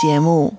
[0.00, 0.56] 节目。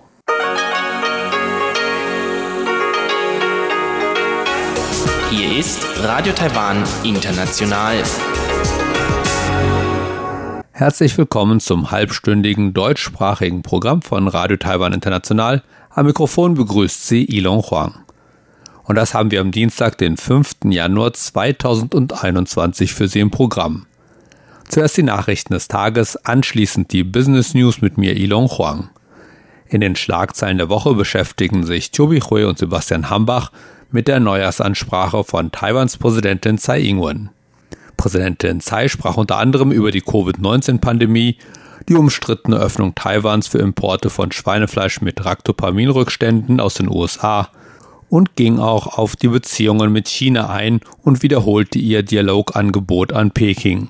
[5.32, 8.04] Hier ist Radio Taiwan International.
[10.72, 15.64] Herzlich willkommen zum halbstündigen deutschsprachigen Programm von Radio Taiwan International.
[15.90, 17.96] Am Mikrofon begrüßt Sie Ilon Huang.
[18.84, 20.58] Und das haben wir am Dienstag, den 5.
[20.66, 23.88] Januar 2021 für Sie im Programm.
[24.70, 28.92] Zuerst die Nachrichten des Tages, anschließend die Business News mit mir Ilon Huang.
[29.72, 33.54] In den Schlagzeilen der Woche beschäftigen sich Tobi Hui und Sebastian Hambach
[33.90, 37.30] mit der Neujahrsansprache von Taiwans Präsidentin Tsai Ing-wen.
[37.96, 41.38] Präsidentin Tsai sprach unter anderem über die Covid-19-Pandemie,
[41.88, 47.48] die umstrittene Öffnung Taiwans für Importe von Schweinefleisch mit Ractopaminrückständen aus den USA
[48.10, 53.88] und ging auch auf die Beziehungen mit China ein und wiederholte ihr Dialogangebot an Peking.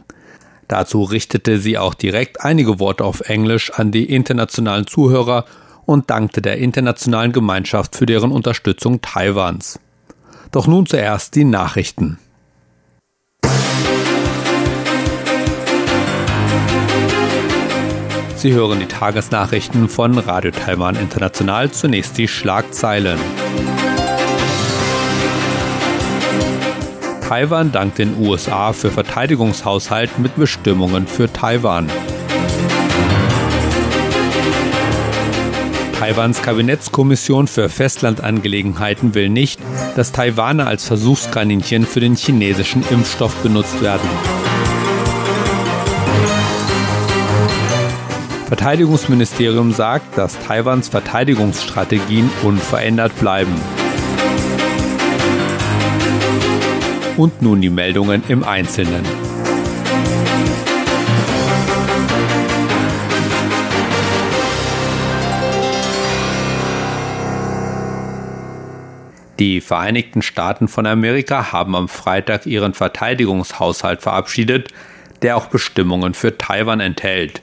[0.67, 5.45] Dazu richtete sie auch direkt einige Worte auf Englisch an die internationalen Zuhörer
[5.85, 9.79] und dankte der internationalen Gemeinschaft für deren Unterstützung Taiwans.
[10.51, 12.19] Doch nun zuerst die Nachrichten.
[18.41, 21.69] Sie hören die Tagesnachrichten von Radio Taiwan International.
[21.69, 23.19] Zunächst die Schlagzeilen.
[27.21, 31.87] Taiwan dankt den USA für Verteidigungshaushalt mit Bestimmungen für Taiwan.
[36.01, 39.59] Taiwans Kabinettskommission für Festlandangelegenheiten will nicht,
[39.95, 44.09] dass Taiwaner als Versuchskaninchen für den chinesischen Impfstoff benutzt werden.
[48.47, 53.53] Verteidigungsministerium sagt, dass Taiwans Verteidigungsstrategien unverändert bleiben.
[57.15, 59.05] Und nun die Meldungen im Einzelnen.
[69.41, 74.67] Die Vereinigten Staaten von Amerika haben am Freitag ihren Verteidigungshaushalt verabschiedet,
[75.23, 77.41] der auch Bestimmungen für Taiwan enthält.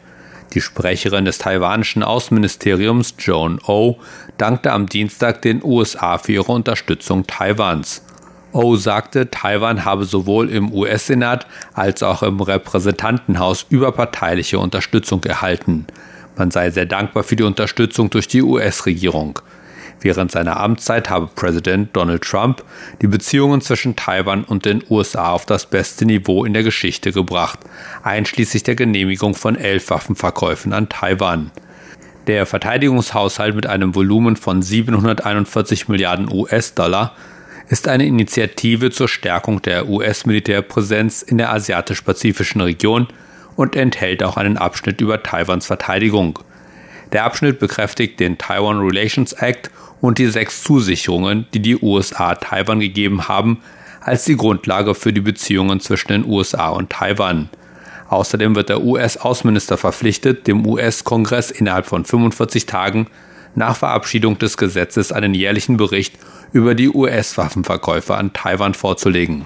[0.55, 4.01] Die Sprecherin des taiwanischen Außenministeriums Joan O oh,
[4.37, 8.05] dankte am Dienstag den USA für ihre Unterstützung Taiwans.
[8.53, 15.89] O sagte, Taiwan habe sowohl im US-Senat als auch im Repräsentantenhaus überparteiliche Unterstützung erhalten.
[16.37, 19.41] Man sei sehr dankbar für die Unterstützung durch die US-Regierung.
[20.01, 22.63] Während seiner Amtszeit habe Präsident Donald Trump
[23.03, 27.59] die Beziehungen zwischen Taiwan und den USA auf das beste Niveau in der Geschichte gebracht,
[28.03, 31.51] einschließlich der Genehmigung von elf Waffenverkäufen an Taiwan.
[32.29, 37.17] Der Verteidigungshaushalt mit einem Volumen von 741 Milliarden US-Dollar
[37.69, 43.09] ist eine Initiative zur Stärkung der US-Militärpräsenz in der asiatisch-pazifischen Region
[43.57, 46.39] und enthält auch einen Abschnitt über Taiwans Verteidigung.
[47.13, 49.71] Der Abschnitt bekräftigt den Taiwan Relations Act
[50.01, 53.63] und die sechs Zusicherungen, die die USA Taiwan gegeben haben,
[54.01, 57.51] als die Grundlage für die Beziehungen zwischen den USA und Taiwan.
[58.09, 63.09] Außerdem wird der US-Außenminister verpflichtet, dem US-Kongress innerhalb von 45 Tagen
[63.55, 66.15] nach Verabschiedung des Gesetzes einen jährlichen Bericht
[66.53, 69.45] über die US-Waffenverkäufe an Taiwan vorzulegen.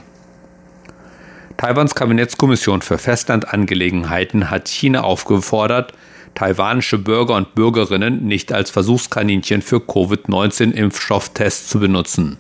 [1.57, 5.93] Taiwans Kabinettskommission für Festlandangelegenheiten hat China aufgefordert,
[6.34, 12.38] taiwanische Bürger und Bürgerinnen nicht als Versuchskaninchen für Covid-19-Impfstofftests zu benutzen.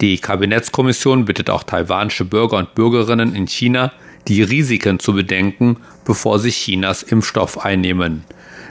[0.00, 3.92] Die Kabinettskommission bittet auch taiwanische Bürger und Bürgerinnen in China,
[4.28, 8.24] die Risiken zu bedenken, bevor sie Chinas Impfstoff einnehmen.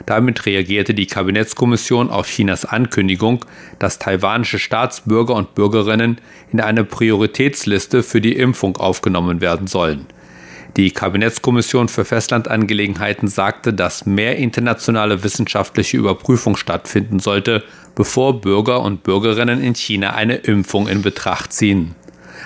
[0.06, 3.44] Damit reagierte die Kabinettskommission auf Chinas Ankündigung,
[3.78, 6.18] dass taiwanische Staatsbürger und Bürgerinnen
[6.50, 10.06] in eine Prioritätsliste für die Impfung aufgenommen werden sollen.
[10.78, 17.64] Die Kabinettskommission für Festlandangelegenheiten sagte, dass mehr internationale wissenschaftliche Überprüfung stattfinden sollte,
[17.96, 21.96] bevor Bürger und Bürgerinnen in China eine Impfung in Betracht ziehen.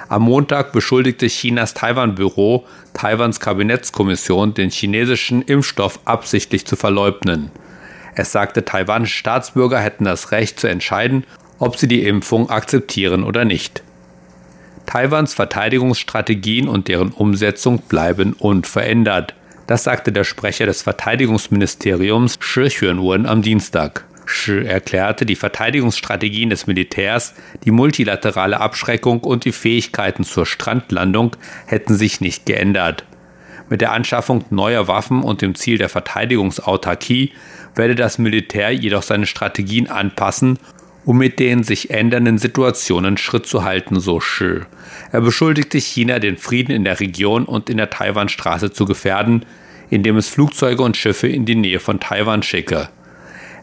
[0.08, 7.50] Am Montag beschuldigte Chinas Taiwan-Büro Taiwans Kabinettskommission, den chinesischen Impfstoff absichtlich zu verleugnen.
[8.14, 11.24] Es sagte, taiwanische Staatsbürger hätten das Recht zu entscheiden,
[11.58, 13.82] ob sie die Impfung akzeptieren oder nicht.
[14.92, 19.34] Taiwans Verteidigungsstrategien und deren Umsetzung bleiben unverändert.
[19.66, 24.04] Das sagte der Sprecher des Verteidigungsministeriums Shi Hyun-won am Dienstag.
[24.26, 27.32] Shi erklärte, die Verteidigungsstrategien des Militärs,
[27.64, 33.06] die multilaterale Abschreckung und die Fähigkeiten zur Strandlandung hätten sich nicht geändert.
[33.70, 37.32] Mit der Anschaffung neuer Waffen und dem Ziel der Verteidigungsautarkie
[37.74, 40.58] werde das Militär jedoch seine Strategien anpassen
[41.04, 44.60] um mit den sich ändernden Situationen Schritt zu halten, so Shi.
[45.10, 49.44] Er beschuldigte China, den Frieden in der Region und in der Taiwanstraße zu gefährden,
[49.90, 52.88] indem es Flugzeuge und Schiffe in die Nähe von Taiwan schicke.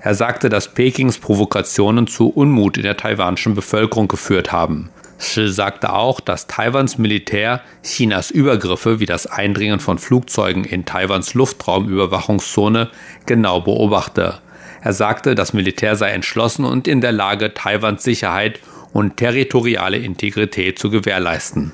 [0.01, 4.89] Er sagte, dass Pekings Provokationen zu Unmut in der taiwanischen Bevölkerung geführt haben.
[5.17, 11.33] Shi sagte auch, dass Taiwans Militär Chinas Übergriffe wie das Eindringen von Flugzeugen in Taiwans
[11.33, 12.89] Luftraumüberwachungszone
[13.25, 14.39] genau beobachte.
[14.81, 18.59] Er sagte, das Militär sei entschlossen und in der Lage, Taiwans Sicherheit
[18.93, 21.71] und territoriale Integrität zu gewährleisten.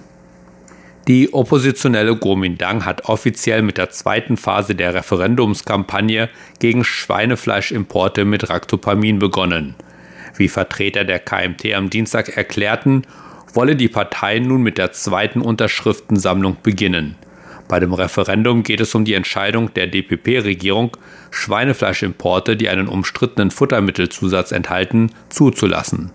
[1.07, 9.19] Die oppositionelle Kuomintang hat offiziell mit der zweiten Phase der Referendumskampagne gegen Schweinefleischimporte mit Ractopamin
[9.19, 9.75] begonnen.
[10.35, 13.03] Wie Vertreter der KMT am Dienstag erklärten,
[13.53, 17.15] wolle die Partei nun mit der zweiten Unterschriftensammlung beginnen.
[17.67, 20.95] Bei dem Referendum geht es um die Entscheidung der DPP-Regierung,
[21.31, 26.11] Schweinefleischimporte, die einen umstrittenen Futtermittelzusatz enthalten, zuzulassen.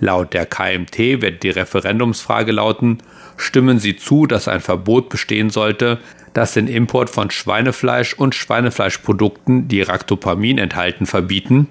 [0.00, 2.98] Laut der KMT wird die Referendumsfrage lauten,
[3.36, 5.98] stimmen Sie zu, dass ein Verbot bestehen sollte,
[6.34, 11.66] das den Import von Schweinefleisch und Schweinefleischprodukten, die Ractopamin enthalten, verbieten?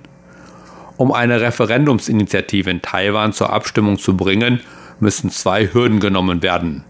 [0.98, 4.60] Um eine Referendumsinitiative in Taiwan zur Abstimmung zu bringen,
[5.00, 6.84] müssen zwei Hürden genommen werden.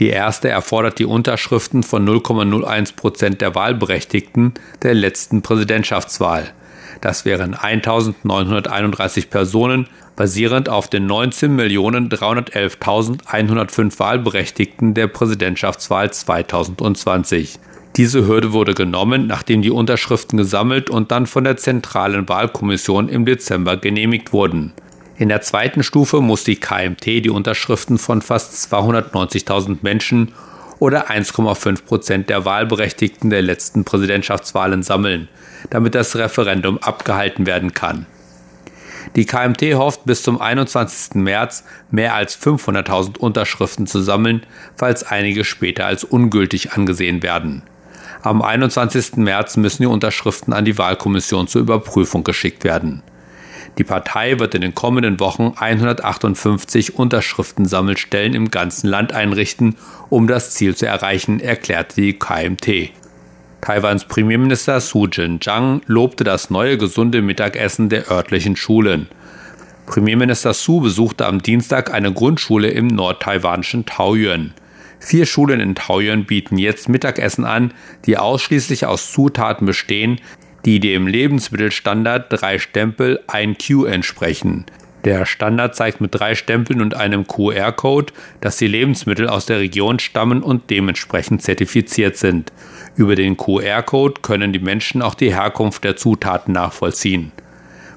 [0.00, 6.50] Die erste erfordert die Unterschriften von 0,01 Prozent der Wahlberechtigten der letzten Präsidentschaftswahl.
[7.00, 17.58] Das wären 1931 Personen, basierend auf den 19.311.105 Wahlberechtigten der Präsidentschaftswahl 2020.
[17.96, 23.24] Diese Hürde wurde genommen, nachdem die Unterschriften gesammelt und dann von der Zentralen Wahlkommission im
[23.24, 24.72] Dezember genehmigt wurden.
[25.16, 30.32] In der zweiten Stufe muss die KMT die Unterschriften von fast 290.000 Menschen
[30.80, 35.28] oder 1,5 Prozent der Wahlberechtigten der letzten Präsidentschaftswahlen sammeln,
[35.70, 38.06] damit das Referendum abgehalten werden kann.
[39.14, 41.14] Die KMT hofft bis zum 21.
[41.14, 41.62] März
[41.92, 44.44] mehr als 500.000 Unterschriften zu sammeln,
[44.74, 47.62] falls einige später als ungültig angesehen werden.
[48.22, 49.16] Am 21.
[49.18, 53.02] März müssen die Unterschriften an die Wahlkommission zur Überprüfung geschickt werden.
[53.78, 59.76] Die Partei wird in den kommenden Wochen 158 Unterschriftensammelstellen im ganzen Land einrichten,
[60.10, 62.90] um das Ziel zu erreichen, erklärte die KMT.
[63.60, 69.08] Taiwans Premierminister Su Jin-chang lobte das neue gesunde Mittagessen der örtlichen Schulen.
[69.86, 74.54] Premierminister Su besuchte am Dienstag eine Grundschule im nordtaiwanischen Taoyuan.
[75.00, 77.74] Vier Schulen in Taoyuan bieten jetzt Mittagessen an,
[78.06, 80.20] die ausschließlich aus Zutaten bestehen,
[80.64, 84.64] die dem Lebensmittelstandard drei Stempel ein Q entsprechen.
[85.04, 89.98] Der Standard zeigt mit drei Stempeln und einem QR-Code, dass die Lebensmittel aus der Region
[89.98, 92.52] stammen und dementsprechend zertifiziert sind.
[92.96, 97.32] Über den QR-Code können die Menschen auch die Herkunft der Zutaten nachvollziehen.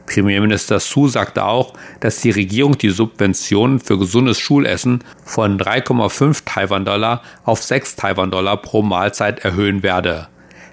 [0.05, 7.21] Premierminister Su sagte auch, dass die Regierung die Subventionen für gesundes Schulessen von 3,5 Taiwan-Dollar
[7.43, 10.27] auf 6 Taiwan-Dollar pro Mahlzeit erhöhen werde.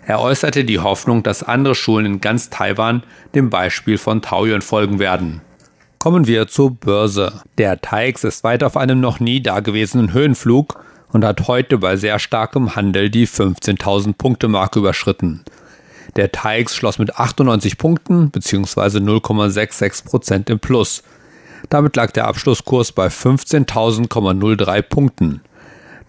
[0.07, 3.03] Er äußerte die Hoffnung, dass andere Schulen in ganz Taiwan
[3.35, 5.41] dem Beispiel von Taoyuan folgen werden.
[5.99, 7.41] Kommen wir zur Börse.
[7.57, 12.19] Der TAIX ist weit auf einem noch nie dagewesenen Höhenflug und hat heute bei sehr
[12.19, 15.45] starkem Handel die 15.000 Punkte Marke überschritten.
[16.17, 18.99] Der TAIX schloss mit 98 Punkten bzw.
[18.99, 21.03] 0,66 Prozent im Plus.
[21.71, 25.41] Damit lag der Abschlusskurs bei 15.003 Punkten.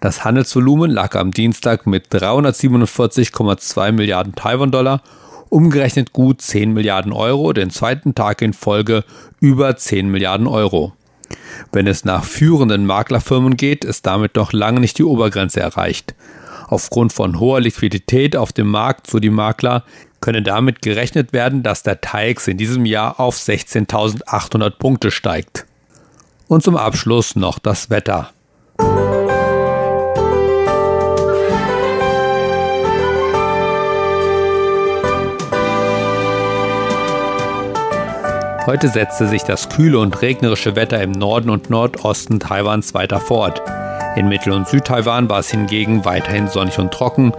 [0.00, 5.02] Das Handelsvolumen lag am Dienstag mit 347,2 Milliarden Taiwan-Dollar,
[5.48, 9.04] umgerechnet gut 10 Milliarden Euro, den zweiten Tag in Folge
[9.40, 10.92] über 10 Milliarden Euro.
[11.72, 16.14] Wenn es nach führenden Maklerfirmen geht, ist damit noch lange nicht die Obergrenze erreicht.
[16.68, 19.84] Aufgrund von hoher Liquidität auf dem Markt, so die Makler,
[20.20, 25.66] könne damit gerechnet werden, dass der TAIX in diesem Jahr auf 16.800 Punkte steigt.
[26.48, 28.30] Und zum Abschluss noch das Wetter.
[38.66, 43.62] Heute setzte sich das kühle und regnerische Wetter im Norden und Nordosten Taiwans weiter fort.
[44.16, 47.32] In Mittel- und Südtaiwan war es hingegen weiterhin sonnig und trocken,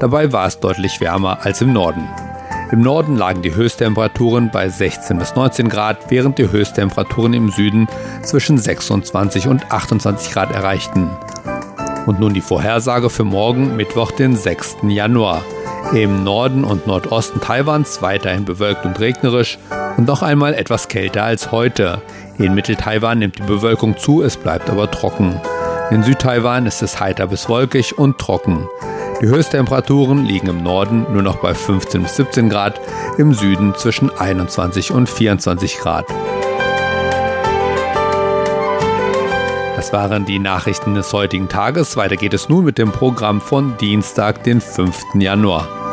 [0.00, 2.06] dabei war es deutlich wärmer als im Norden.
[2.72, 7.88] Im Norden lagen die Höchsttemperaturen bei 16 bis 19 Grad, während die Höchsttemperaturen im Süden
[8.22, 11.08] zwischen 26 und 28 Grad erreichten.
[12.04, 14.76] Und nun die Vorhersage für morgen, Mittwoch, den 6.
[14.88, 15.42] Januar.
[15.94, 19.56] Im Norden und Nordosten Taiwans weiterhin bewölkt und regnerisch
[19.96, 22.02] und noch einmal etwas kälter als heute.
[22.38, 25.40] In Mittel-Taiwan nimmt die Bewölkung zu, es bleibt aber trocken.
[25.90, 28.68] In Südtaiwan ist es heiter bis wolkig und trocken.
[29.20, 32.80] Die Höchsttemperaturen liegen im Norden nur noch bei 15 bis 17 Grad,
[33.16, 36.06] im Süden zwischen 21 und 24 Grad.
[39.76, 41.96] Das waren die Nachrichten des heutigen Tages.
[41.96, 45.14] Weiter geht es nun mit dem Programm von Dienstag, den 5.
[45.14, 45.85] Januar.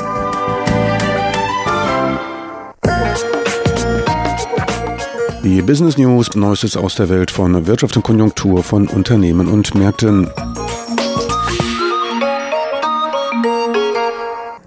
[5.44, 10.32] Die Business News, Neuestes aus der Welt von Wirtschaft und Konjunktur von Unternehmen und Märkten.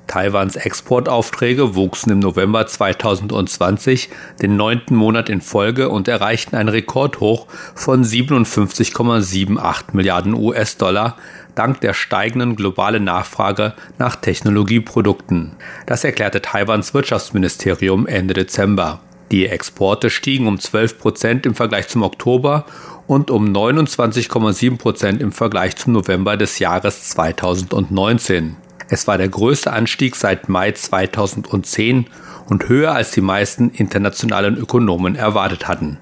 [0.06, 4.10] Taiwans Exportaufträge wuchsen im November 2020
[4.42, 11.16] den neunten Monat in Folge und erreichten ein Rekordhoch von 57,78 Milliarden US-Dollar
[11.54, 15.52] dank der steigenden globalen Nachfrage nach Technologieprodukten.
[15.86, 19.00] Das erklärte Taiwans Wirtschaftsministerium Ende Dezember.
[19.32, 22.64] Die Exporte stiegen um 12 Prozent im Vergleich zum Oktober
[23.06, 28.56] und um 29,7 Prozent im Vergleich zum November des Jahres 2019.
[28.88, 32.06] Es war der größte Anstieg seit Mai 2010
[32.48, 35.98] und höher als die meisten internationalen Ökonomen erwartet hatten.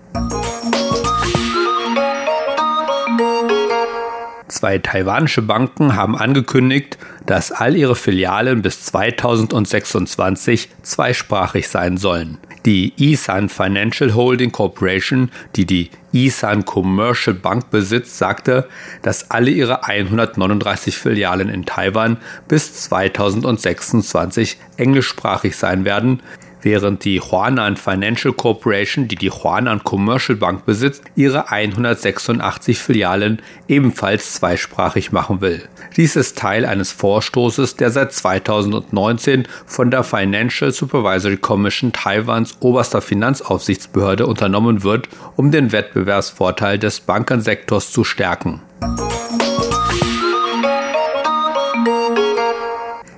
[4.49, 12.39] Zwei taiwanische Banken haben angekündigt, dass all ihre Filialen bis 2026 zweisprachig sein sollen.
[12.67, 18.69] Die Isan Financial Holding Corporation, die die Isan Commercial Bank besitzt, sagte,
[19.03, 22.17] dass alle ihre 139 Filialen in Taiwan
[22.49, 26.23] bis 2026 englischsprachig sein werden,
[26.65, 34.35] während die Huanan Financial Corporation, die die Huanan Commercial Bank besitzt, ihre 186 Filialen ebenfalls
[34.35, 35.63] zweisprachig machen will.
[35.97, 43.01] Dies ist Teil eines Vorstoßes, der seit 2019 von der Financial Supervisory Commission Taiwans oberster
[43.01, 48.61] Finanzaufsichtsbehörde unternommen wird, um den Wettbewerbsvorteil des Bankensektors zu stärken.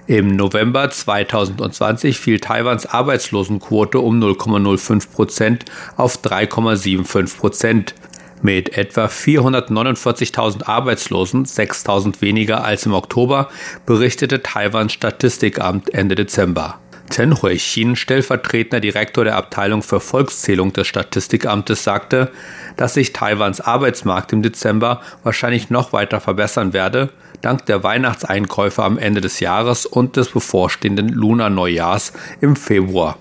[0.08, 5.64] Im November 2020 fiel Taiwans Arbeitslosenquote um 0,05 Prozent
[5.96, 7.94] auf 3,75 Prozent.
[8.40, 13.48] Mit etwa 449.000 Arbeitslosen, 6.000 weniger als im Oktober,
[13.84, 16.78] berichtete Taiwans Statistikamt Ende Dezember.
[17.10, 22.30] Chen Huixin, stellvertretender Direktor der Abteilung für Volkszählung des Statistikamtes, sagte,
[22.76, 27.10] dass sich Taiwans Arbeitsmarkt im Dezember wahrscheinlich noch weiter verbessern werde,
[27.40, 33.18] dank der Weihnachtseinkäufe am Ende des Jahres und des bevorstehenden Lunar-Neujahrs im Februar.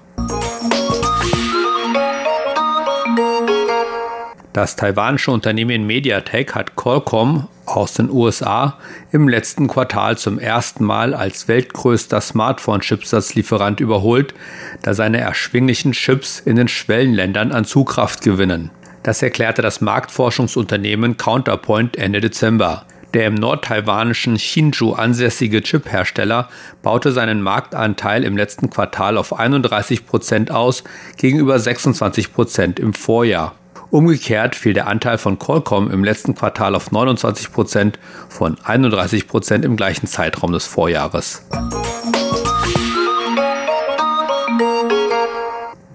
[4.53, 8.77] Das taiwanische Unternehmen Mediatek hat Qualcomm aus den USA
[9.11, 14.33] im letzten Quartal zum ersten Mal als weltgrößter Smartphone-Chipsatzlieferant überholt,
[14.81, 18.71] da seine erschwinglichen Chips in den Schwellenländern an Zugkraft gewinnen.
[19.03, 22.85] Das erklärte das Marktforschungsunternehmen Counterpoint Ende Dezember.
[23.15, 26.49] Der im nordtaiwanischen Hsinchu ansässige Chiphersteller
[26.83, 30.83] baute seinen Marktanteil im letzten Quartal auf 31 Prozent aus,
[31.15, 33.55] gegenüber 26 Prozent im Vorjahr.
[33.89, 39.63] Umgekehrt fiel der Anteil von Qualcomm im letzten Quartal auf 29 Prozent von 31 Prozent
[39.63, 41.45] im gleichen Zeitraum des Vorjahres.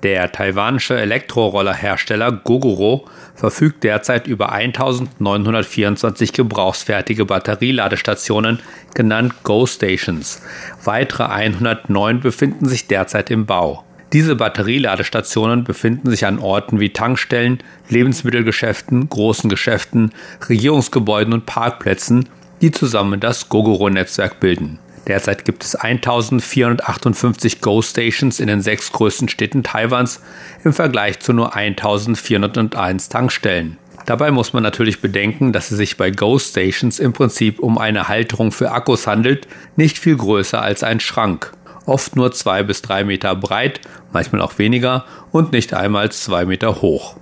[0.03, 8.61] Der taiwanische Elektrorollerhersteller Gogoro verfügt derzeit über 1924 gebrauchsfertige Batterieladestationen,
[8.95, 10.41] genannt Go-Stations.
[10.85, 13.85] Weitere 109 befinden sich derzeit im Bau.
[14.15, 17.59] Diese Batterieladestationen befinden sich an Orten wie Tankstellen,
[17.91, 20.13] Lebensmittelgeschäften, großen Geschäften,
[20.49, 22.29] Regierungsgebäuden und Parkplätzen,
[22.61, 24.79] die zusammen das Gogoro-Netzwerk bilden.
[25.07, 30.21] Derzeit gibt es 1458 Go-Stations in den sechs größten Städten Taiwans
[30.65, 33.79] im Vergleich zu nur 1401 Tankstellen.
[34.07, 38.53] Dabei muss man natürlich bedenken, dass es sich bei Go-Stations im Prinzip um eine Halterung
[38.53, 41.53] für Akkus handelt, nicht viel größer als ein Schrank
[41.91, 43.81] oft nur zwei bis drei Meter breit,
[44.13, 47.17] manchmal auch weniger und nicht einmal zwei Meter hoch.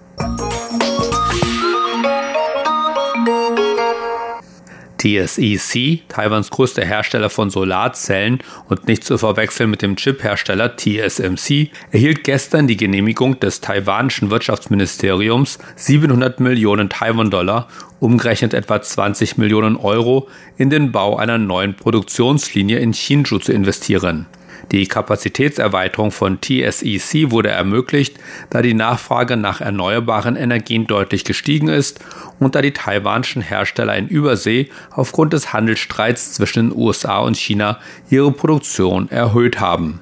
[4.98, 12.24] TSEC, Taiwans größter Hersteller von Solarzellen und nicht zu verwechseln mit dem Chiphersteller TSMC, erhielt
[12.24, 17.68] gestern die Genehmigung des taiwanischen Wirtschaftsministeriums, 700 Millionen Taiwan-Dollar,
[18.00, 24.26] umgerechnet etwa 20 Millionen Euro, in den Bau einer neuen Produktionslinie in Hsinchu zu investieren.
[24.72, 28.18] Die Kapazitätserweiterung von TSEC wurde ermöglicht,
[28.50, 32.00] da die Nachfrage nach erneuerbaren Energien deutlich gestiegen ist
[32.38, 37.78] und da die taiwanischen Hersteller in Übersee aufgrund des Handelsstreits zwischen den USA und China
[38.10, 40.00] ihre Produktion erhöht haben.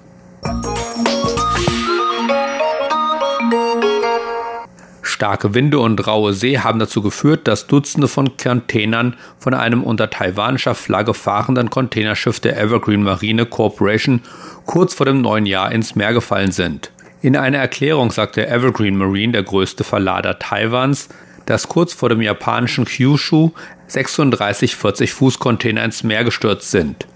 [5.16, 10.10] Starke Winde und raue See haben dazu geführt, dass Dutzende von Containern von einem unter
[10.10, 14.20] taiwanischer Flagge fahrenden Containerschiff der Evergreen Marine Corporation
[14.66, 16.90] kurz vor dem neuen Jahr ins Meer gefallen sind.
[17.22, 21.08] In einer Erklärung sagte Evergreen Marine, der größte Verlader Taiwans,
[21.46, 23.52] dass kurz vor dem japanischen Kyushu
[23.86, 27.06] 36 40 Fuß Container ins Meer gestürzt sind.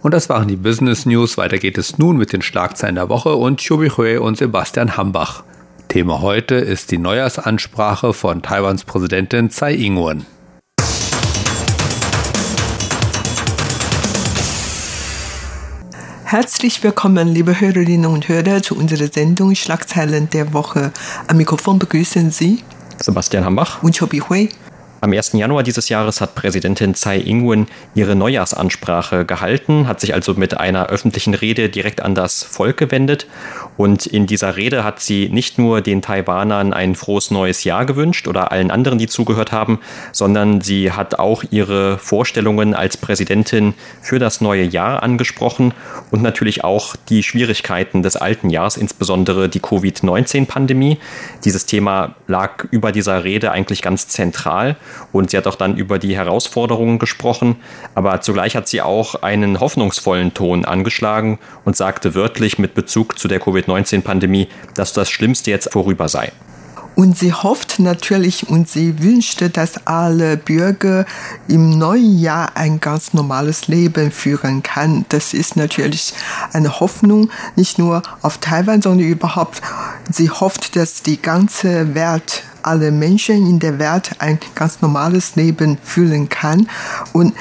[0.00, 1.36] Und das waren die Business News.
[1.36, 5.42] Weiter geht es nun mit den Schlagzeilen der Woche und Chobi Hui und Sebastian Hambach.
[5.90, 10.24] Thema heute ist die Neujahrsansprache von Taiwans Präsidentin Tsai Ing-wen.
[16.22, 20.92] Herzlich willkommen, liebe Hörerinnen und Hörer, zu unserer Sendung Schlagzeilen der Woche.
[21.26, 22.62] Am Mikrofon begrüßen Sie
[23.02, 24.48] Sebastian Hambach und Chobi Hui.
[25.02, 25.32] Am 1.
[25.32, 30.88] Januar dieses Jahres hat Präsidentin Tsai Ing-wen ihre Neujahrsansprache gehalten, hat sich also mit einer
[30.88, 33.26] öffentlichen Rede direkt an das Volk gewendet.
[33.78, 38.28] Und in dieser Rede hat sie nicht nur den Taiwanern ein frohes neues Jahr gewünscht
[38.28, 39.80] oder allen anderen, die zugehört haben,
[40.12, 45.72] sondern sie hat auch ihre Vorstellungen als Präsidentin für das neue Jahr angesprochen
[46.10, 50.98] und natürlich auch die Schwierigkeiten des alten Jahres, insbesondere die Covid-19-Pandemie.
[51.46, 54.76] Dieses Thema lag über dieser Rede eigentlich ganz zentral.
[55.12, 57.56] Und sie hat auch dann über die Herausforderungen gesprochen,
[57.94, 63.28] aber zugleich hat sie auch einen hoffnungsvollen Ton angeschlagen und sagte wörtlich mit Bezug zu
[63.28, 66.32] der Covid-19-Pandemie, dass das Schlimmste jetzt vorüber sei.
[66.96, 71.06] Und sie hofft natürlich und sie wünschte, dass alle Bürger
[71.48, 75.06] im neuen Jahr ein ganz normales Leben führen kann.
[75.08, 76.12] Das ist natürlich
[76.52, 79.62] eine Hoffnung, nicht nur auf Taiwan, sondern überhaupt.
[80.10, 85.78] Sie hofft, dass die ganze Welt alle Menschen in der Welt ein ganz normales Leben
[85.82, 86.68] führen kann.
[87.12, 87.34] Und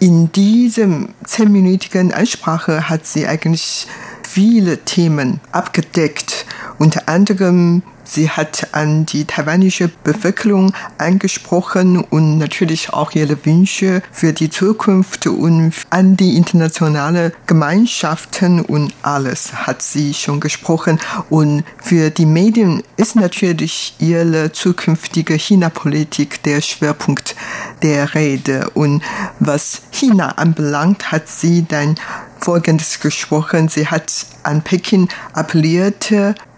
[0.00, 3.86] in diesem zehnminütigen Ansprache hat sie eigentlich
[4.26, 6.46] viele Themen abgedeckt.
[6.78, 14.32] Unter anderem Sie hat an die taiwanische Bevölkerung angesprochen und natürlich auch ihre Wünsche für
[14.32, 21.00] die Zukunft und an die internationale Gemeinschaften und alles hat sie schon gesprochen.
[21.30, 27.34] Und für die Medien ist natürlich ihre zukünftige China-Politik der Schwerpunkt
[27.82, 28.70] der Rede.
[28.74, 29.02] Und
[29.40, 31.96] was China anbelangt, hat sie dann
[32.40, 33.68] Folgendes gesprochen.
[33.68, 36.12] Sie hat an Peking appelliert,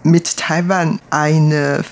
[0.07, 1.83] mit Taiwan einen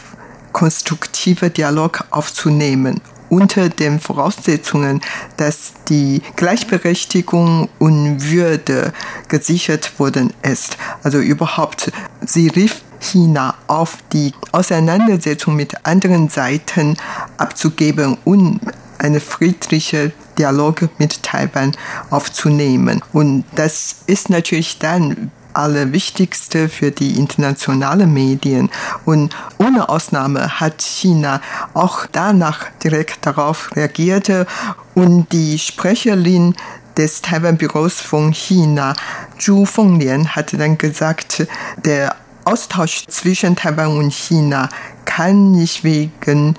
[0.51, 5.01] konstruktiven Dialog aufzunehmen unter den Voraussetzungen,
[5.37, 8.93] dass die Gleichberechtigung und Würde
[9.27, 10.77] gesichert worden ist.
[11.03, 11.91] Also überhaupt,
[12.25, 16.95] sie rief China auf, die Auseinandersetzung mit anderen Seiten
[17.37, 18.61] abzugeben und
[18.97, 21.75] eine friedliche Dialog mit Taiwan
[22.09, 23.01] aufzunehmen.
[23.11, 28.69] Und das ist natürlich dann allerwichtigste für die internationalen Medien.
[29.05, 31.41] Und ohne Ausnahme hat China
[31.73, 34.31] auch danach direkt darauf reagiert.
[34.93, 36.55] Und die Sprecherin
[36.97, 38.93] des Taiwan-Büros von China,
[39.37, 41.47] Zhu Fenglian, hat dann gesagt,
[41.83, 42.15] der
[42.45, 44.69] Austausch zwischen Taiwan und China
[45.05, 46.55] kann nicht wegen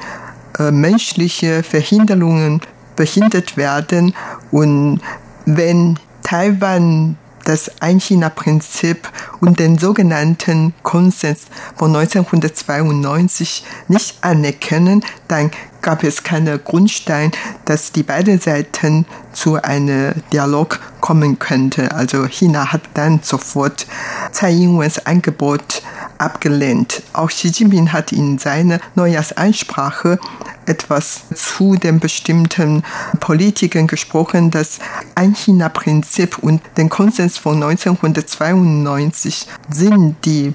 [0.59, 2.61] äh, menschlicher Verhinderungen
[2.97, 4.15] behindert werden.
[4.51, 5.01] Und
[5.45, 9.09] wenn Taiwan das Ein-China-Prinzip
[9.41, 15.51] und den sogenannten Konsens von 1992 nicht anerkennen, dann
[15.87, 17.31] gab es keinen Grundstein,
[17.65, 21.95] dass die beiden Seiten zu einem Dialog kommen könnte.
[21.95, 23.87] Also China hat dann sofort
[24.33, 25.83] Tsai Ing-wens Angebot
[26.19, 27.05] abgelehnt.
[27.13, 30.19] Auch Xi Jinping hat in seiner Neujahrsansprache
[30.67, 32.83] etwas zu den bestimmten
[33.21, 34.81] Politikern gesprochen, das
[35.15, 40.53] Ein-China-Prinzip und den Konsens von 1992 sind die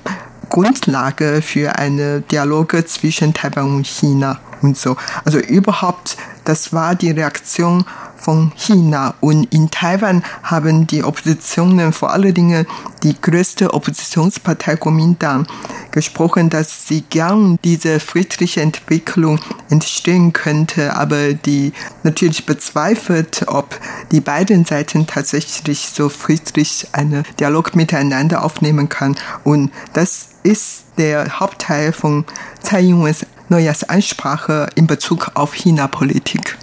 [0.49, 4.95] Grundlage für eine Dialoge zwischen Taiwan und China und so.
[5.25, 7.85] Also überhaupt, das war die Reaktion
[8.21, 9.15] von China.
[9.19, 12.67] Und in Taiwan haben die Oppositionen, vor allen Dingen
[13.03, 15.47] die größte Oppositionspartei Kuomintang,
[15.91, 23.79] gesprochen, dass sie gern diese friedliche Entwicklung entstehen könnte, aber die natürlich bezweifelt, ob
[24.11, 29.15] die beiden Seiten tatsächlich so friedlich einen Dialog miteinander aufnehmen kann.
[29.43, 32.25] Und das ist der Hauptteil von
[32.63, 36.57] Tsai Ing-wens Neujahrsansprache in Bezug auf China-Politik.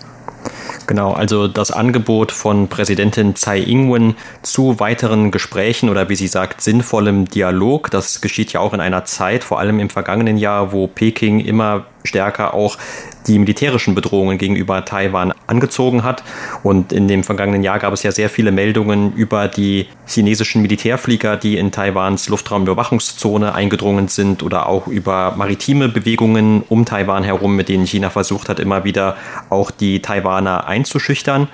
[0.87, 6.63] Genau, also das Angebot von Präsidentin Tsai Ing-wen zu weiteren Gesprächen oder wie sie sagt,
[6.63, 10.87] sinnvollem Dialog, das geschieht ja auch in einer Zeit, vor allem im vergangenen Jahr, wo
[10.87, 12.79] Peking immer stärker auch
[13.27, 16.23] die militärischen Bedrohungen gegenüber Taiwan angezogen hat.
[16.63, 21.37] Und in dem vergangenen Jahr gab es ja sehr viele Meldungen über die chinesischen Militärflieger,
[21.37, 27.69] die in Taiwans Luftraumüberwachungszone eingedrungen sind oder auch über maritime Bewegungen um Taiwan herum, mit
[27.69, 29.17] denen China versucht hat, immer wieder
[29.51, 31.49] auch die Taiwaner einzuschüchtern.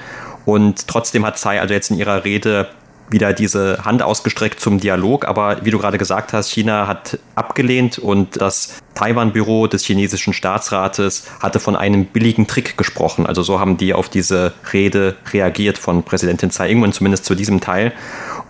[0.45, 2.69] Und trotzdem hat Tsai also jetzt in ihrer Rede
[3.11, 5.27] wieder diese Hand ausgestreckt zum Dialog.
[5.27, 11.27] Aber wie du gerade gesagt hast, China hat abgelehnt und das Taiwan-Büro des chinesischen Staatsrates
[11.41, 13.27] hatte von einem billigen Trick gesprochen.
[13.27, 17.61] Also so haben die auf diese Rede reagiert von Präsidentin Tsai Ing-wen, zumindest zu diesem
[17.61, 17.93] Teil.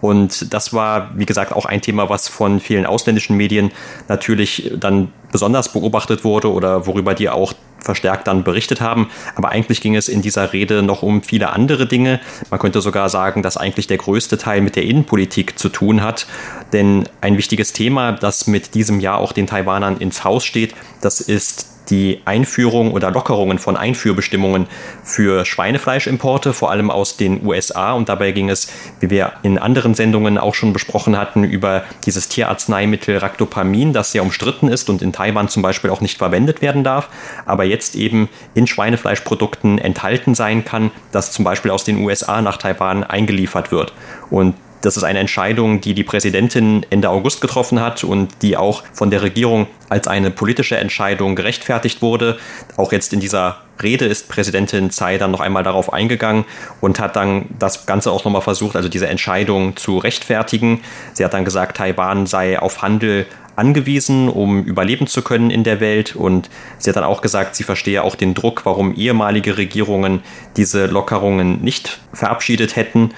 [0.01, 3.71] Und das war, wie gesagt, auch ein Thema, was von vielen ausländischen Medien
[4.09, 7.55] natürlich dann besonders beobachtet wurde oder worüber die auch
[7.85, 9.11] verstärkt dann berichtet haben.
[9.37, 12.21] Aber eigentlich ging es in dieser Rede noch um viele andere Dinge.
[12.51, 16.27] Man könnte sogar sagen, dass eigentlich der größte Teil mit der Innenpolitik zu tun hat.
[16.73, 21.21] Denn ein wichtiges Thema, das mit diesem Jahr auch den Taiwanern ins Haus steht, das
[21.21, 24.67] ist die Einführung oder Lockerungen von Einführbestimmungen
[25.03, 27.93] für Schweinefleischimporte, vor allem aus den USA.
[27.93, 32.29] Und dabei ging es, wie wir in anderen Sendungen auch schon besprochen hatten, über dieses
[32.29, 36.85] Tierarzneimittel Ractopamin, das sehr umstritten ist und in Taiwan zum Beispiel auch nicht verwendet werden
[36.85, 37.09] darf,
[37.47, 42.57] aber jetzt eben in Schweinefleischprodukten enthalten sein kann, das zum Beispiel aus den USA nach
[42.57, 43.93] Taiwan eingeliefert wird.
[44.31, 48.83] Und das ist eine Entscheidung, die die Präsidentin Ende August getroffen hat und die auch
[48.93, 52.37] von der Regierung als eine politische Entscheidung gerechtfertigt wurde.
[52.77, 56.45] Auch jetzt in dieser Rede ist Präsidentin Tsai dann noch einmal darauf eingegangen
[56.83, 60.83] und hat dann das Ganze auch nochmal versucht, also diese Entscheidung zu rechtfertigen.
[61.15, 65.81] Sie hat dann gesagt, Taiwan sei auf Handel angewiesen, um überleben zu können in der
[65.81, 66.17] Welt.
[66.17, 70.23] Und sie hat dann auch gesagt, sie verstehe auch den Druck, warum ehemalige Regierungen
[70.57, 73.15] diese Lockerungen nicht verabschiedet hätten.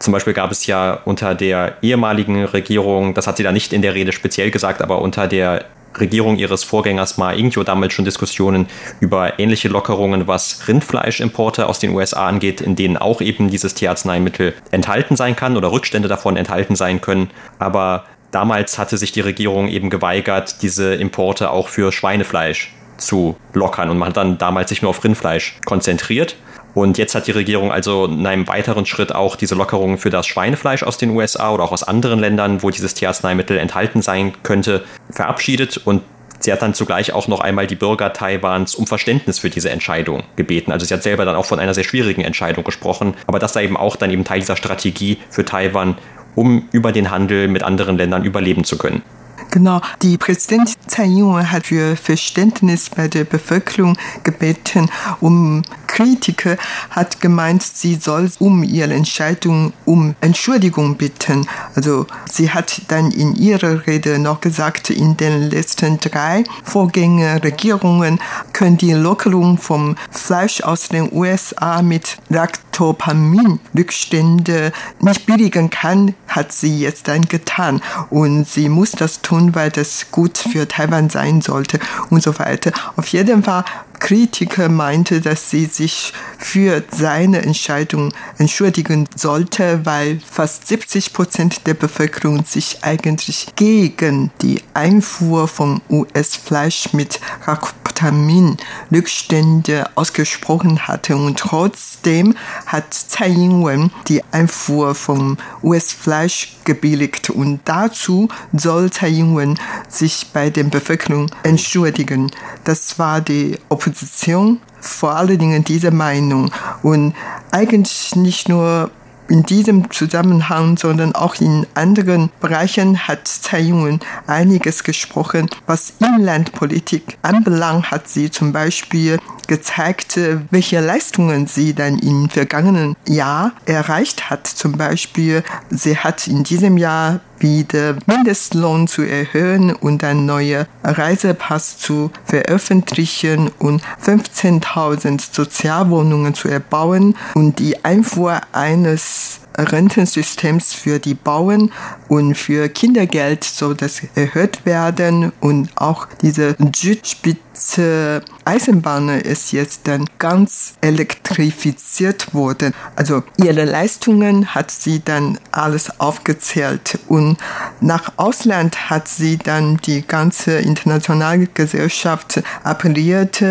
[0.00, 3.82] Zum Beispiel gab es ja unter der ehemaligen Regierung, das hat sie da nicht in
[3.82, 5.66] der Rede speziell gesagt, aber unter der
[5.98, 8.66] Regierung ihres Vorgängers Ma Ying-jeou damals schon Diskussionen
[9.00, 14.54] über ähnliche Lockerungen, was Rindfleischimporte aus den USA angeht, in denen auch eben dieses Tierarzneimittel
[14.70, 17.30] enthalten sein kann oder Rückstände davon enthalten sein können.
[17.58, 23.90] Aber damals hatte sich die Regierung eben geweigert, diese Importe auch für Schweinefleisch zu lockern
[23.90, 26.36] und man hat dann damals sich nur auf Rindfleisch konzentriert.
[26.74, 30.26] Und jetzt hat die Regierung also in einem weiteren Schritt auch diese Lockerungen für das
[30.26, 34.84] Schweinefleisch aus den USA oder auch aus anderen Ländern, wo dieses Tierarzneimittel enthalten sein könnte,
[35.10, 36.02] verabschiedet und
[36.42, 40.22] Sie hat dann zugleich auch noch einmal die Bürger Taiwans um Verständnis für diese Entscheidung
[40.36, 40.72] gebeten.
[40.72, 43.64] Also sie hat selber dann auch von einer sehr schwierigen Entscheidung gesprochen, aber das sei
[43.64, 45.98] eben auch dann eben Teil dieser Strategie für Taiwan,
[46.34, 49.02] um über den Handel mit anderen Ländern überleben zu können.
[49.50, 54.88] Genau, die Präsidentin Tsai Ing-wen hat für Verständnis bei der Bevölkerung gebeten,
[55.20, 56.56] um Kritiker
[56.90, 61.48] hat gemeint, sie soll um ihre Entscheidung um Entschuldigung bitten.
[61.74, 68.20] Also sie hat dann in ihrer Rede noch gesagt, in den letzten drei Vorgängerregierungen
[68.52, 76.78] können die Lockerung vom Fleisch aus den USA mit Lactopamin-Rückstände nicht billigen kann, hat sie
[76.78, 77.82] jetzt dann getan.
[78.10, 81.78] Und sie muss das tun, weil das gut für Taiwan sein sollte
[82.10, 82.72] und so weiter.
[82.96, 83.64] Auf jeden Fall
[84.00, 91.74] Kritiker meinte, dass sie sich für seine Entscheidung entschuldigen sollte, weil fast 70 Prozent der
[91.74, 101.14] Bevölkerung sich eigentlich gegen die Einfuhr von US-Fleisch mit Ractamin-Rückstände ausgesprochen hatte.
[101.14, 102.34] Und trotzdem
[102.66, 107.28] hat Tsai Ing-wen die Einfuhr von US-Fleisch gebilligt.
[107.30, 112.30] Und dazu soll Tsai Ing-wen sich bei der Bevölkerung entschuldigen.
[112.64, 116.50] Das war die Opposition Opposition vor allen Dingen diese Meinung
[116.82, 117.14] und
[117.50, 118.90] eigentlich nicht nur
[119.28, 125.48] in diesem Zusammenhang, sondern auch in anderen Bereichen hat Tsai Ing-wen einiges gesprochen.
[125.66, 129.18] Was Inlandpolitik anbelangt, hat sie zum Beispiel
[129.50, 130.16] gezeigt,
[130.52, 134.46] welche Leistungen sie dann im vergangenen Jahr erreicht hat.
[134.46, 141.78] Zum Beispiel, sie hat in diesem Jahr wieder Mindestlohn zu erhöhen und ein neuer Reisepass
[141.78, 151.72] zu veröffentlichen und 15.000 Sozialwohnungen zu erbauen und die Einfuhr eines Rentensystems für die Bauern
[152.08, 160.06] und für Kindergeld soll das erhöht werden und auch diese Südspitze Eisenbahn ist jetzt dann
[160.18, 162.74] ganz elektrifiziert worden.
[162.96, 167.36] Also ihre Leistungen hat sie dann alles aufgezählt und
[167.80, 173.44] nach Ausland hat sie dann die ganze internationale Gesellschaft appelliert.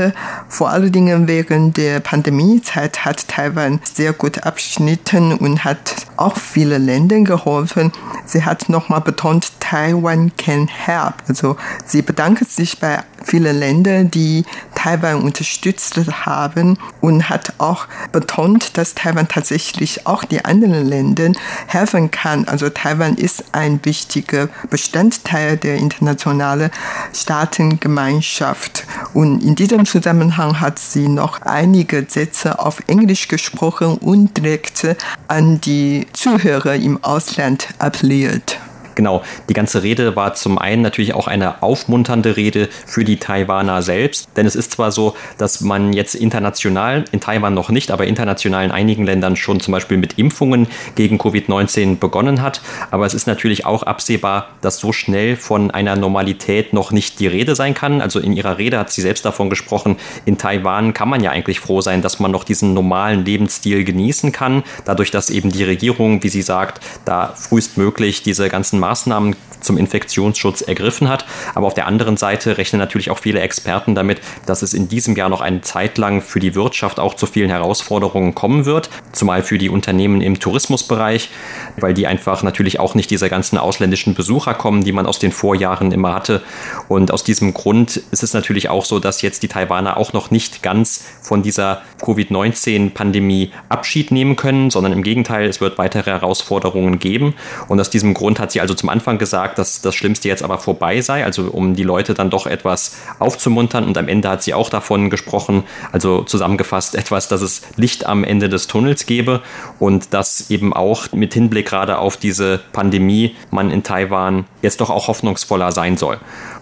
[0.47, 6.77] Vor allen Dingen während der Pandemiezeit hat Taiwan sehr gut abgeschnitten und hat auch viele
[6.77, 7.91] Ländern geholfen.
[8.25, 11.15] Sie hat nochmal betont, Taiwan can help.
[11.27, 14.45] Also sie bedankt sich bei vielen Ländern, die
[14.79, 21.33] Taiwan unterstützt haben und hat auch betont, dass Taiwan tatsächlich auch die anderen Länder
[21.67, 22.47] helfen kann.
[22.47, 26.71] Also Taiwan ist ein wichtiger Bestandteil der internationalen
[27.13, 28.85] Staatengemeinschaft.
[29.13, 34.87] Und in diesem Zusammenhang hat sie noch einige Sätze auf Englisch gesprochen und direkt
[35.27, 38.59] an die Zuhörer im Ausland appelliert.
[38.99, 43.81] Genau, die ganze Rede war zum einen natürlich auch eine aufmunternde Rede für die Taiwaner
[43.81, 48.07] selbst, denn es ist zwar so, dass man jetzt international, in Taiwan noch nicht, aber
[48.07, 53.13] international in einigen Ländern schon zum Beispiel mit Impfungen gegen Covid-19 begonnen hat, aber es
[53.13, 57.75] ist natürlich auch absehbar, dass so schnell von einer Normalität noch nicht die Rede sein
[57.75, 58.01] kann.
[58.01, 61.61] Also in ihrer Rede hat sie selbst davon gesprochen, in Taiwan kann man ja eigentlich
[61.61, 66.21] froh sein, dass man noch diesen normalen Lebensstil genießen kann, dadurch, dass eben die Regierung,
[66.21, 71.25] wie sie sagt, da frühestmöglich diese ganzen Maßnahmen zum Infektionsschutz ergriffen hat.
[71.55, 75.15] Aber auf der anderen Seite rechnen natürlich auch viele Experten damit, dass es in diesem
[75.15, 79.43] Jahr noch eine Zeit lang für die Wirtschaft auch zu vielen Herausforderungen kommen wird, zumal
[79.43, 81.29] für die Unternehmen im Tourismusbereich,
[81.77, 85.31] weil die einfach natürlich auch nicht diese ganzen ausländischen Besucher kommen, die man aus den
[85.31, 86.41] Vorjahren immer hatte.
[86.87, 90.31] Und aus diesem Grund ist es natürlich auch so, dass jetzt die Taiwaner auch noch
[90.31, 96.99] nicht ganz von dieser Covid-19-Pandemie Abschied nehmen können, sondern im Gegenteil, es wird weitere Herausforderungen
[96.99, 97.35] geben.
[97.67, 100.57] Und aus diesem Grund hat sie also zum Anfang gesagt, dass das Schlimmste jetzt aber
[100.57, 103.85] vorbei sei, also um die Leute dann doch etwas aufzumuntern.
[103.85, 108.23] Und am Ende hat sie auch davon gesprochen, also zusammengefasst etwas, dass es Licht am
[108.23, 109.41] Ende des Tunnels gebe
[109.79, 114.89] und dass eben auch mit Hinblick gerade auf diese Pandemie man in Taiwan jetzt doch
[114.89, 116.17] auch hoffnungsvoller sein soll.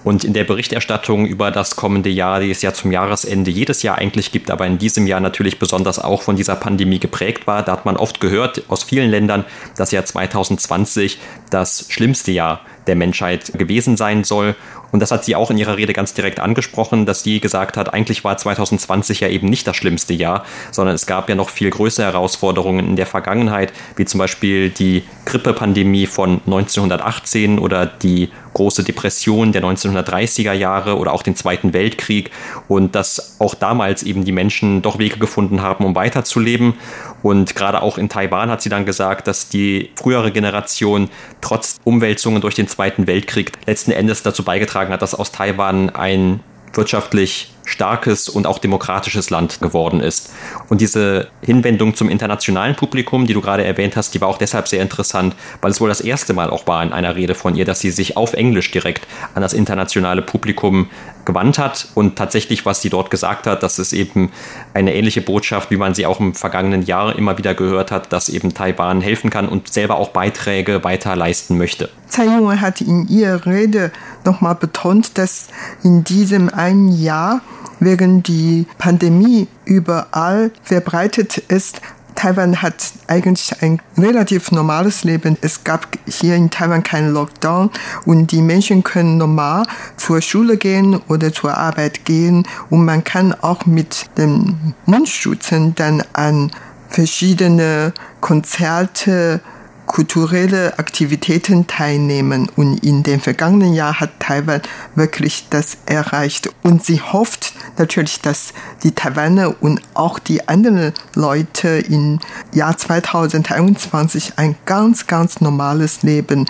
[0.07, 3.97] Und in der Berichterstattung über das kommende Jahr, die es ja zum Jahresende jedes Jahr
[3.97, 7.73] eigentlich gibt, aber in diesem Jahr natürlich besonders auch von dieser Pandemie geprägt war, da
[7.73, 9.43] hat man oft gehört aus vielen Ländern,
[9.75, 14.55] dass Jahr 2020 das schlimmste Jahr der Menschheit gewesen sein soll.
[14.93, 17.93] Und das hat sie auch in ihrer Rede ganz direkt angesprochen, dass sie gesagt hat,
[17.93, 21.69] eigentlich war 2020 ja eben nicht das schlimmste Jahr, sondern es gab ja noch viel
[21.69, 28.83] größere Herausforderungen in der Vergangenheit, wie zum Beispiel die Grippepandemie von 1918 oder die große
[28.83, 32.31] Depression der 1930er Jahre oder auch den Zweiten Weltkrieg
[32.67, 36.73] und dass auch damals eben die Menschen doch Wege gefunden haben, um weiterzuleben.
[37.21, 42.41] Und gerade auch in Taiwan hat sie dann gesagt, dass die frühere Generation trotz Umwälzungen
[42.41, 46.39] durch den Zweiten Weltkrieg letzten Endes dazu beigetragen hat, dass aus Taiwan ein
[46.73, 50.33] wirtschaftlich starkes und auch demokratisches Land geworden ist.
[50.69, 54.67] Und diese Hinwendung zum internationalen Publikum, die du gerade erwähnt hast, die war auch deshalb
[54.67, 57.65] sehr interessant, weil es wohl das erste Mal auch war in einer Rede von ihr,
[57.65, 60.89] dass sie sich auf Englisch direkt an das internationale Publikum
[61.25, 61.89] gewandt hat.
[61.93, 64.31] Und tatsächlich, was sie dort gesagt hat, das ist eben
[64.73, 68.29] eine ähnliche Botschaft, wie man sie auch im vergangenen Jahr immer wieder gehört hat, dass
[68.29, 71.89] eben Taiwan helfen kann und selber auch Beiträge weiter leisten möchte.
[72.07, 73.91] Tsai Ing-wen hat in ihrer Rede
[74.23, 75.47] nochmal betont, dass
[75.83, 77.41] in diesem einen Jahr
[77.79, 81.81] während die Pandemie überall verbreitet ist,
[82.17, 85.37] Taiwan hat eigentlich ein relativ normales Leben.
[85.41, 87.69] Es gab hier in Taiwan keinen Lockdown
[88.05, 89.63] und die Menschen können normal
[89.97, 96.03] zur Schule gehen oder zur Arbeit gehen und man kann auch mit dem Mundschützen dann
[96.13, 96.51] an
[96.89, 99.41] verschiedene Konzerte
[99.87, 102.49] kulturelle Aktivitäten teilnehmen.
[102.55, 104.61] Und in dem vergangenen Jahr hat Taiwan
[104.93, 106.51] wirklich das erreicht.
[106.61, 112.19] Und sie hofft natürlich, dass die Taiwaner und auch die anderen Leute im
[112.53, 116.45] Jahr 2021 ein ganz, ganz normales Leben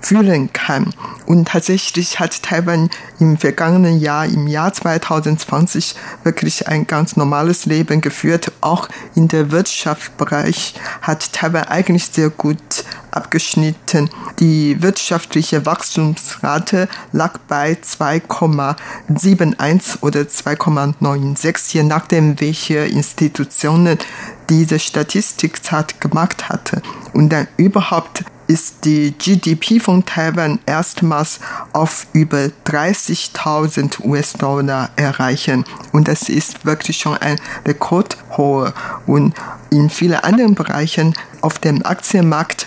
[0.00, 0.94] fühlen kann.
[1.26, 8.00] Und tatsächlich hat Taiwan im vergangenen Jahr, im Jahr 2020, wirklich ein ganz normales Leben
[8.00, 8.52] geführt.
[8.60, 14.08] Auch in der Wirtschaftsbereich hat Taiwan eigentlich sehr gut abgeschnitten.
[14.38, 23.98] Die wirtschaftliche Wachstumsrate lag bei 2,71 oder 2,96, je nachdem, welche Institutionen
[24.48, 26.80] diese Statistikzeit gemacht hatte.
[27.12, 31.38] Und dann überhaupt ist die GDP von Taiwan erstmals
[31.72, 35.64] auf über 30.000 US-Dollar erreichen.
[35.92, 38.74] Und das ist wirklich schon ein rekordhohe.
[39.06, 39.34] Und
[39.70, 42.66] in vielen anderen Bereichen auf dem Aktienmarkt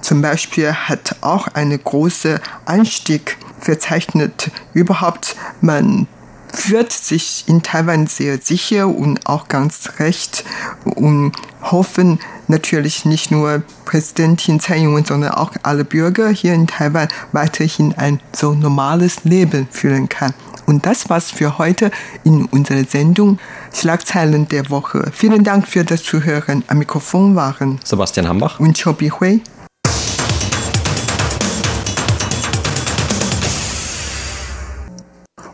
[0.00, 4.50] zum Beispiel hat auch eine große Anstieg verzeichnet.
[4.74, 6.08] Überhaupt, man
[6.52, 10.44] fühlt sich in Taiwan sehr sicher und auch ganz recht
[10.84, 11.32] und
[11.62, 17.94] hoffen natürlich nicht nur Präsidentin Tsai Ing-wen, sondern auch alle Bürger hier in Taiwan weiterhin
[17.96, 20.34] ein so normales Leben führen kann.
[20.66, 21.90] Und das war's für heute
[22.22, 23.38] in unserer Sendung
[23.74, 25.10] Schlagzeilen der Woche.
[25.12, 26.62] Vielen Dank für das Zuhören.
[26.68, 29.42] Am Mikrofon waren Sebastian Hambach und Chobi Hui.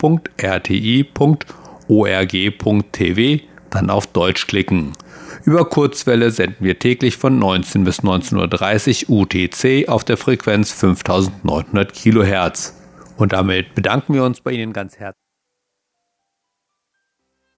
[3.70, 4.92] dann auf Deutsch klicken.
[5.46, 11.92] Über Kurzwelle senden wir täglich von 19 bis 19.30 Uhr UTC auf der Frequenz 5900
[11.92, 12.74] Kilohertz.
[13.16, 15.25] Und damit bedanken wir uns bei Ihnen ganz herzlich.